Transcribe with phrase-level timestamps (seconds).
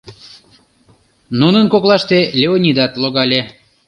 [1.39, 3.41] Нунын коклашке Леонидат логале.